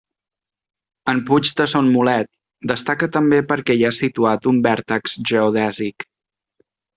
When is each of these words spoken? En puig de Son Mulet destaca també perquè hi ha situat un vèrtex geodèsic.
En 1.11 1.19
puig 1.29 1.51
de 1.59 1.67
Son 1.73 1.91
Mulet 1.95 2.29
destaca 2.71 3.09
també 3.17 3.43
perquè 3.51 3.77
hi 3.81 3.85
ha 3.91 3.93
situat 3.99 4.49
un 4.53 4.63
vèrtex 4.69 5.17
geodèsic. 5.35 6.09